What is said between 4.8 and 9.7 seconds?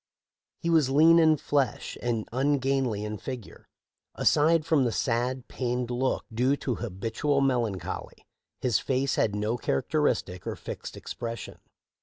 the sad, pained look due to habitual melancholy, his face had no